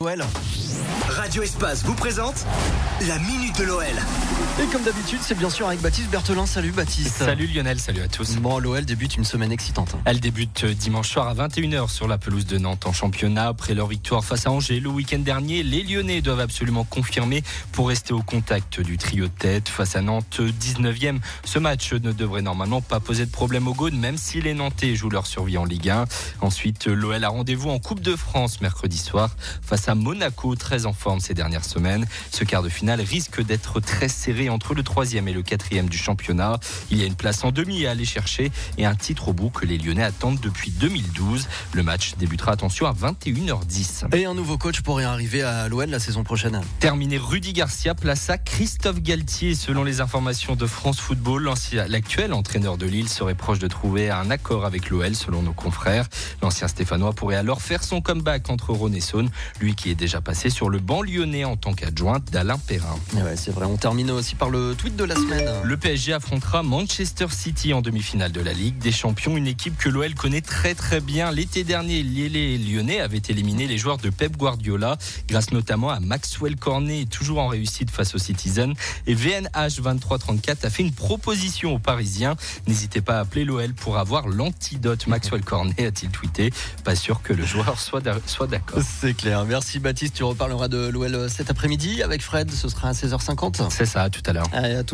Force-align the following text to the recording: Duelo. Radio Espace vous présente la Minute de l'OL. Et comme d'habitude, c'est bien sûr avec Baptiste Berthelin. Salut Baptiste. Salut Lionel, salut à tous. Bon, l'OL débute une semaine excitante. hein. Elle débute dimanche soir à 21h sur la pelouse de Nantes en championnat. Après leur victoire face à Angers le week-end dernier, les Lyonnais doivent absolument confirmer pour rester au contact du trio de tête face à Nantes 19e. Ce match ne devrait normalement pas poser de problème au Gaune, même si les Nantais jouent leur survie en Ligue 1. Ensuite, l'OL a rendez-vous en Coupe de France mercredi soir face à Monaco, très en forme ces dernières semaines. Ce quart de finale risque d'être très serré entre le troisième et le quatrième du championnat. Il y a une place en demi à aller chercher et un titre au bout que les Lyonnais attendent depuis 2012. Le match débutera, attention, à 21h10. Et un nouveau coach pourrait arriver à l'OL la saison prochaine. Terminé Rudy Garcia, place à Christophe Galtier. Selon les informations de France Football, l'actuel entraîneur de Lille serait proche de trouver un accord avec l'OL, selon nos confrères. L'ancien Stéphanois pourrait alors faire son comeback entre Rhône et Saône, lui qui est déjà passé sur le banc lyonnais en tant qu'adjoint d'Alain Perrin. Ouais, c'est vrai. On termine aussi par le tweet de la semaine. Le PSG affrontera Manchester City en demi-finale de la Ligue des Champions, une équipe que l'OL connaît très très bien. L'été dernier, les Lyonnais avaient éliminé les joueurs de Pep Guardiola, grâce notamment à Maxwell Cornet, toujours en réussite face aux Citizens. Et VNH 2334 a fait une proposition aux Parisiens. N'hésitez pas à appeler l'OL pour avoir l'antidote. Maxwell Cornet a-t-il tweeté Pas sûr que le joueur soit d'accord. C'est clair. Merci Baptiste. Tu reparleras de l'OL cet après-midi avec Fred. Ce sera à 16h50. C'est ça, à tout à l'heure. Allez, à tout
Duelo. 0.00 0.26
Radio 1.08 1.42
Espace 1.42 1.82
vous 1.84 1.94
présente 1.94 2.44
la 3.06 3.18
Minute 3.18 3.56
de 3.58 3.64
l'OL. 3.64 3.84
Et 4.62 4.66
comme 4.66 4.82
d'habitude, 4.82 5.20
c'est 5.22 5.36
bien 5.36 5.48
sûr 5.50 5.66
avec 5.66 5.80
Baptiste 5.80 6.10
Berthelin. 6.10 6.46
Salut 6.46 6.72
Baptiste. 6.72 7.16
Salut 7.16 7.46
Lionel, 7.46 7.78
salut 7.80 8.02
à 8.02 8.08
tous. 8.08 8.36
Bon, 8.36 8.58
l'OL 8.58 8.84
débute 8.84 9.16
une 9.16 9.24
semaine 9.24 9.50
excitante. 9.52 9.94
hein. 9.94 10.00
Elle 10.04 10.20
débute 10.20 10.66
dimanche 10.66 11.08
soir 11.10 11.28
à 11.28 11.34
21h 11.34 11.88
sur 11.88 12.06
la 12.06 12.18
pelouse 12.18 12.44
de 12.46 12.58
Nantes 12.58 12.86
en 12.86 12.92
championnat. 12.92 13.48
Après 13.48 13.72
leur 13.74 13.86
victoire 13.86 14.24
face 14.24 14.46
à 14.46 14.50
Angers 14.50 14.80
le 14.80 14.90
week-end 14.90 15.20
dernier, 15.20 15.62
les 15.62 15.82
Lyonnais 15.82 16.20
doivent 16.20 16.40
absolument 16.40 16.84
confirmer 16.84 17.42
pour 17.72 17.88
rester 17.88 18.12
au 18.12 18.22
contact 18.22 18.80
du 18.80 18.98
trio 18.98 19.26
de 19.26 19.32
tête 19.32 19.68
face 19.68 19.96
à 19.96 20.02
Nantes 20.02 20.40
19e. 20.40 21.18
Ce 21.44 21.58
match 21.58 21.92
ne 21.94 22.12
devrait 22.12 22.42
normalement 22.42 22.80
pas 22.82 23.00
poser 23.00 23.24
de 23.24 23.30
problème 23.30 23.68
au 23.68 23.74
Gaune, 23.74 23.98
même 23.98 24.18
si 24.18 24.42
les 24.42 24.54
Nantais 24.54 24.94
jouent 24.96 25.10
leur 25.10 25.26
survie 25.26 25.56
en 25.56 25.64
Ligue 25.64 25.88
1. 25.88 26.04
Ensuite, 26.40 26.86
l'OL 26.86 27.24
a 27.24 27.28
rendez-vous 27.28 27.70
en 27.70 27.78
Coupe 27.78 28.00
de 28.00 28.16
France 28.16 28.60
mercredi 28.60 28.98
soir 28.98 29.30
face 29.62 29.88
à 29.88 29.94
Monaco, 29.94 30.54
très 30.58 30.86
en 30.86 30.92
forme 30.92 31.20
ces 31.20 31.34
dernières 31.34 31.64
semaines. 31.64 32.06
Ce 32.30 32.44
quart 32.44 32.62
de 32.62 32.68
finale 32.68 33.00
risque 33.00 33.42
d'être 33.42 33.80
très 33.80 34.08
serré 34.08 34.50
entre 34.50 34.74
le 34.74 34.82
troisième 34.82 35.28
et 35.28 35.32
le 35.32 35.42
quatrième 35.42 35.88
du 35.88 35.96
championnat. 35.96 36.60
Il 36.90 36.98
y 36.98 37.02
a 37.02 37.06
une 37.06 37.14
place 37.14 37.44
en 37.44 37.52
demi 37.52 37.86
à 37.86 37.92
aller 37.92 38.04
chercher 38.04 38.52
et 38.76 38.84
un 38.84 38.94
titre 38.94 39.28
au 39.28 39.32
bout 39.32 39.50
que 39.50 39.64
les 39.64 39.78
Lyonnais 39.78 40.02
attendent 40.02 40.40
depuis 40.40 40.70
2012. 40.70 41.48
Le 41.72 41.82
match 41.82 42.14
débutera, 42.18 42.52
attention, 42.52 42.86
à 42.86 42.92
21h10. 42.92 44.14
Et 44.14 44.26
un 44.26 44.34
nouveau 44.34 44.58
coach 44.58 44.82
pourrait 44.82 45.04
arriver 45.04 45.42
à 45.42 45.68
l'OL 45.68 45.88
la 45.88 45.98
saison 45.98 46.24
prochaine. 46.24 46.60
Terminé 46.80 47.18
Rudy 47.18 47.52
Garcia, 47.52 47.94
place 47.94 48.28
à 48.30 48.38
Christophe 48.38 49.00
Galtier. 49.00 49.54
Selon 49.54 49.84
les 49.84 50.00
informations 50.00 50.56
de 50.56 50.66
France 50.66 51.00
Football, 51.00 51.50
l'actuel 51.88 52.32
entraîneur 52.32 52.76
de 52.76 52.86
Lille 52.86 53.08
serait 53.08 53.34
proche 53.34 53.58
de 53.58 53.68
trouver 53.68 54.10
un 54.10 54.30
accord 54.30 54.64
avec 54.64 54.90
l'OL, 54.90 55.14
selon 55.14 55.42
nos 55.42 55.52
confrères. 55.52 56.08
L'ancien 56.42 56.68
Stéphanois 56.68 57.12
pourrait 57.12 57.36
alors 57.36 57.62
faire 57.62 57.82
son 57.84 58.00
comeback 58.00 58.50
entre 58.50 58.72
Rhône 58.72 58.94
et 58.94 59.00
Saône, 59.00 59.30
lui 59.60 59.74
qui 59.74 59.90
est 59.90 59.94
déjà 59.94 60.20
passé 60.20 60.47
sur 60.50 60.68
le 60.68 60.78
banc 60.78 61.02
lyonnais 61.02 61.44
en 61.44 61.56
tant 61.56 61.72
qu'adjoint 61.72 62.20
d'Alain 62.32 62.58
Perrin. 62.58 62.96
Ouais, 63.14 63.36
c'est 63.36 63.50
vrai. 63.50 63.66
On 63.66 63.76
termine 63.76 64.10
aussi 64.10 64.34
par 64.34 64.50
le 64.50 64.74
tweet 64.74 64.96
de 64.96 65.04
la 65.04 65.14
semaine. 65.14 65.48
Le 65.64 65.76
PSG 65.76 66.12
affrontera 66.12 66.62
Manchester 66.62 67.26
City 67.30 67.72
en 67.72 67.82
demi-finale 67.82 68.32
de 68.32 68.40
la 68.40 68.52
Ligue 68.52 68.78
des 68.78 68.92
Champions, 68.92 69.36
une 69.36 69.46
équipe 69.46 69.76
que 69.76 69.88
l'OL 69.88 70.14
connaît 70.14 70.40
très 70.40 70.74
très 70.74 71.00
bien. 71.00 71.30
L'été 71.30 71.64
dernier, 71.64 72.02
les 72.02 72.58
Lyonnais 72.58 73.00
avaient 73.00 73.22
éliminé 73.28 73.66
les 73.66 73.78
joueurs 73.78 73.98
de 73.98 74.10
Pep 74.10 74.36
Guardiola, 74.36 74.96
grâce 75.28 75.52
notamment 75.52 75.90
à 75.90 76.00
Maxwell 76.00 76.56
Cornet, 76.56 77.06
toujours 77.06 77.38
en 77.38 77.48
réussite 77.48 77.90
face 77.90 78.14
aux 78.14 78.18
Citizens. 78.18 78.74
Et 79.06 79.14
VNH 79.14 79.76
2334 79.82 80.64
a 80.64 80.70
fait 80.70 80.82
une 80.82 80.92
proposition 80.92 81.74
aux 81.74 81.78
Parisiens. 81.78 82.36
N'hésitez 82.66 83.00
pas 83.00 83.18
à 83.18 83.20
appeler 83.20 83.44
l'OL 83.44 83.74
pour 83.74 83.98
avoir 83.98 84.28
l'antidote. 84.28 85.06
Maxwell 85.06 85.42
Cornet 85.42 85.86
a-t-il 85.86 86.10
tweeté 86.10 86.52
Pas 86.84 86.94
sûr 86.94 87.22
que 87.22 87.32
le 87.32 87.44
joueur 87.44 87.78
soit 87.78 88.00
d'accord. 88.00 88.80
C'est 89.00 89.14
clair. 89.14 89.44
Merci 89.44 89.78
Baptiste. 89.78 90.14
Tu 90.14 90.22
reparleras 90.38 90.68
de 90.68 90.88
l'OL 90.88 91.28
cet 91.28 91.50
après-midi 91.50 92.00
avec 92.00 92.22
Fred. 92.22 92.48
Ce 92.52 92.68
sera 92.68 92.90
à 92.90 92.92
16h50. 92.92 93.70
C'est 93.70 93.86
ça, 93.86 94.04
à 94.04 94.10
tout 94.10 94.22
à 94.24 94.32
l'heure. 94.32 94.46
Allez, 94.52 94.76
à 94.76 94.84
tout 94.84 94.86